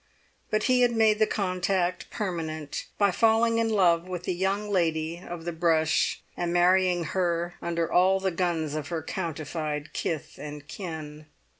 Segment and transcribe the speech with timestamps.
[0.49, 5.19] But he had made the contact permanent by falling in love with the young lady
[5.19, 10.67] of the brush and marrying her under all the guns of her countified kith and
[10.67, 11.27] kin.